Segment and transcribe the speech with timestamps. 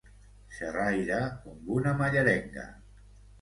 [0.53, 2.67] Xerraire com una mallerenga.